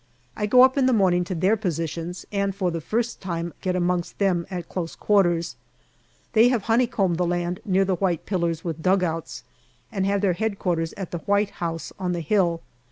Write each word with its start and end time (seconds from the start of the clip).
I 0.35 0.47
go 0.47 0.63
up 0.63 0.79
in 0.79 0.87
the 0.87 0.93
morning 0.97 1.23
to 1.25 1.35
their 1.35 1.55
positions, 1.55 2.25
and 2.31 2.55
for 2.55 2.71
the 2.71 2.81
first 2.81 3.21
time 3.21 3.53
get 3.61 3.75
amongst 3.75 4.17
them 4.17 4.47
at 4.49 4.67
close 4.67 4.95
quarters. 4.95 5.55
They 6.33 6.47
have 6.47 6.63
honeycombed 6.63 7.17
the 7.19 7.27
land 7.27 7.59
near 7.65 7.85
the 7.85 7.93
white 7.97 8.25
pillars 8.25 8.63
with 8.63 8.81
dugouts 8.81 9.43
and 9.91 10.03
have 10.07 10.21
their 10.21 10.31
H.Q. 10.39 10.87
at 10.97 11.11
the 11.11 11.19
White 11.27 11.51
House 11.61 11.93
on 11.99 12.13
the 12.13 12.21
hill. 12.21 12.61